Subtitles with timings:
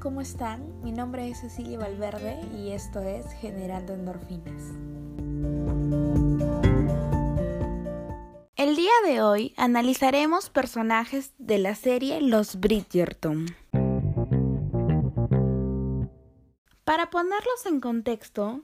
[0.00, 0.82] ¿cómo están?
[0.82, 4.62] Mi nombre es Cecilia Valverde y esto es Generando Endorfinas.
[8.56, 13.46] El día de hoy analizaremos personajes de la serie Los Bridgerton.
[16.84, 18.62] Para ponerlos en contexto,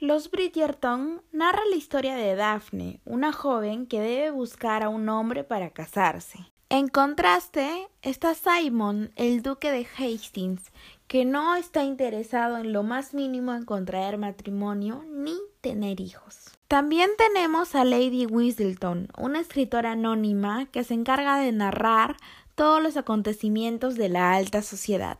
[0.00, 5.44] Los Bridgerton narra la historia de Daphne, una joven que debe buscar a un hombre
[5.44, 6.38] para casarse.
[6.78, 10.60] En contraste está Simon, el duque de Hastings,
[11.08, 16.50] que no está interesado en lo más mínimo en contraer matrimonio ni tener hijos.
[16.68, 22.18] También tenemos a Lady Whistleton, una escritora anónima que se encarga de narrar
[22.54, 25.18] todos los acontecimientos de la alta sociedad.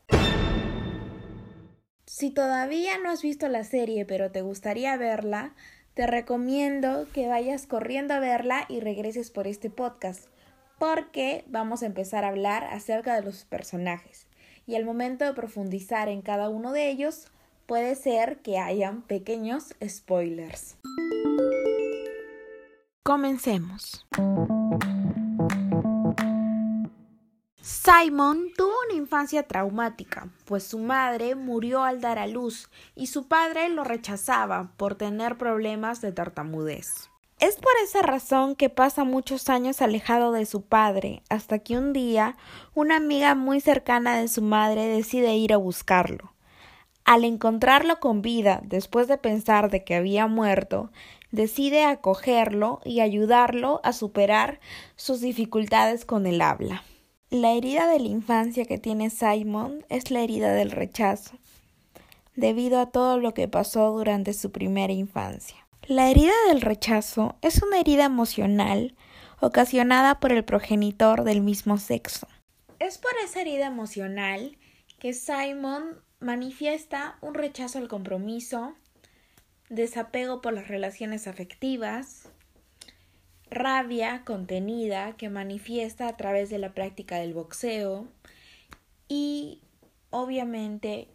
[2.04, 5.54] Si todavía no has visto la serie pero te gustaría verla,
[5.94, 10.28] te recomiendo que vayas corriendo a verla y regreses por este podcast
[10.78, 14.26] porque vamos a empezar a hablar acerca de los personajes
[14.66, 17.28] y al momento de profundizar en cada uno de ellos
[17.66, 20.76] puede ser que hayan pequeños spoilers.
[23.02, 24.06] Comencemos.
[27.62, 33.28] Simon tuvo una infancia traumática, pues su madre murió al dar a luz y su
[33.28, 37.10] padre lo rechazaba por tener problemas de tartamudez.
[37.38, 41.92] Es por esa razón que pasa muchos años alejado de su padre, hasta que un
[41.92, 42.34] día
[42.74, 46.32] una amiga muy cercana de su madre decide ir a buscarlo.
[47.04, 50.90] Al encontrarlo con vida, después de pensar de que había muerto,
[51.30, 54.58] decide acogerlo y ayudarlo a superar
[54.96, 56.84] sus dificultades con el habla.
[57.28, 61.36] La herida de la infancia que tiene Simon es la herida del rechazo,
[62.34, 65.65] debido a todo lo que pasó durante su primera infancia.
[65.88, 68.96] La herida del rechazo es una herida emocional
[69.40, 72.26] ocasionada por el progenitor del mismo sexo.
[72.80, 74.58] Es por esa herida emocional
[74.98, 78.74] que Simon manifiesta un rechazo al compromiso,
[79.68, 82.30] desapego por las relaciones afectivas,
[83.48, 88.08] rabia contenida que manifiesta a través de la práctica del boxeo
[89.06, 89.60] y
[90.10, 91.06] obviamente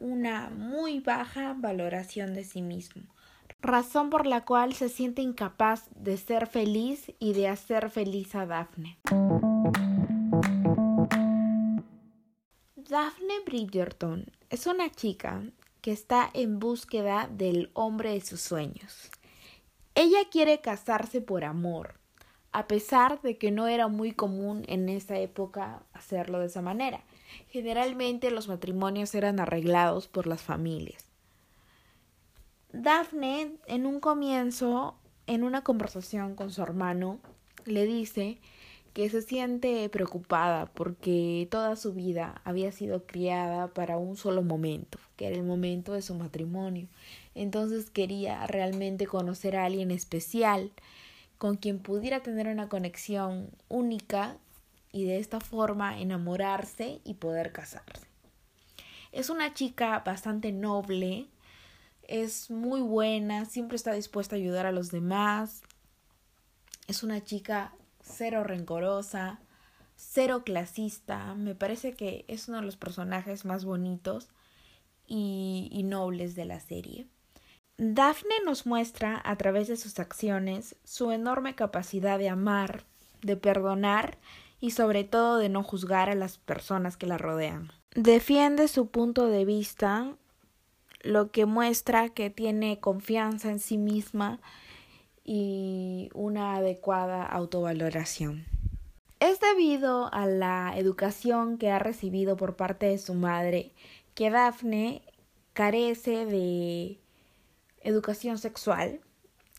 [0.00, 3.04] una muy baja valoración de sí mismo
[3.62, 8.44] razón por la cual se siente incapaz de ser feliz y de hacer feliz a
[8.44, 8.98] Daphne.
[12.74, 15.42] Daphne Bridgerton es una chica
[15.80, 19.10] que está en búsqueda del hombre de sus sueños.
[19.94, 21.94] Ella quiere casarse por amor,
[22.50, 27.04] a pesar de que no era muy común en esa época hacerlo de esa manera.
[27.48, 31.11] Generalmente los matrimonios eran arreglados por las familias.
[32.72, 34.96] Daphne, en un comienzo,
[35.26, 37.18] en una conversación con su hermano,
[37.64, 38.38] le dice
[38.92, 44.98] que se siente preocupada porque toda su vida había sido criada para un solo momento,
[45.16, 46.88] que era el momento de su matrimonio.
[47.34, 50.72] Entonces quería realmente conocer a alguien especial
[51.38, 54.36] con quien pudiera tener una conexión única
[54.92, 58.06] y de esta forma enamorarse y poder casarse.
[59.10, 61.26] Es una chica bastante noble,
[62.08, 65.62] es muy buena, siempre está dispuesta a ayudar a los demás.
[66.86, 69.40] Es una chica cero rencorosa,
[69.96, 71.34] cero clasista.
[71.34, 74.28] Me parece que es uno de los personajes más bonitos
[75.06, 77.06] y, y nobles de la serie.
[77.78, 82.84] Daphne nos muestra a través de sus acciones su enorme capacidad de amar,
[83.22, 84.18] de perdonar
[84.60, 87.72] y sobre todo de no juzgar a las personas que la rodean.
[87.94, 90.16] Defiende su punto de vista
[91.02, 94.40] lo que muestra que tiene confianza en sí misma
[95.24, 98.44] y una adecuada autovaloración.
[99.20, 103.72] Es debido a la educación que ha recibido por parte de su madre
[104.14, 105.02] que Daphne
[105.52, 106.98] carece de
[107.82, 109.00] educación sexual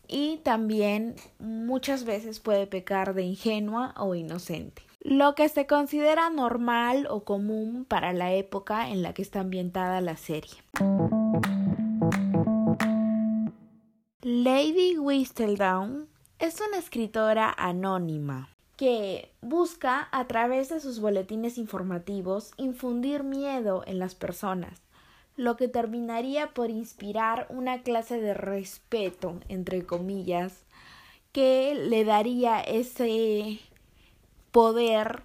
[0.06, 7.06] y también muchas veces puede pecar de ingenua o inocente lo que se considera normal
[7.10, 10.54] o común para la época en la que está ambientada la serie.
[14.36, 16.08] Lady Whistledown
[16.40, 24.00] es una escritora anónima que busca a través de sus boletines informativos infundir miedo en
[24.00, 24.82] las personas,
[25.36, 30.64] lo que terminaría por inspirar una clase de respeto, entre comillas,
[31.30, 33.60] que le daría ese
[34.50, 35.22] poder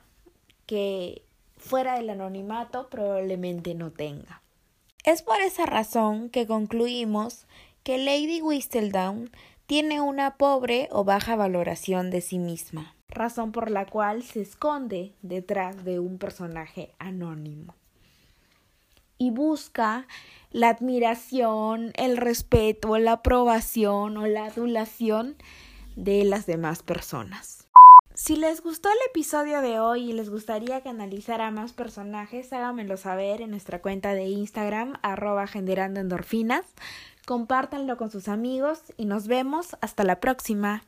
[0.68, 1.24] que
[1.58, 4.44] fuera del anonimato probablemente no tenga.
[5.04, 7.48] Es por esa razón que concluimos
[7.90, 9.32] que Lady Whistledown
[9.66, 15.16] tiene una pobre o baja valoración de sí misma, razón por la cual se esconde
[15.24, 17.74] detrás de un personaje anónimo.
[19.18, 20.06] y busca
[20.52, 25.36] la admiración, el respeto, la aprobación o la adulación
[25.96, 27.68] de las demás personas.
[28.14, 32.98] Si les gustó el episodio de hoy y les gustaría que analizara más personajes, háganmelo
[32.98, 36.66] saber en nuestra cuenta de Instagram, arroba endorfinas.
[37.30, 40.82] Compártanlo con sus amigos y nos vemos hasta la próxima.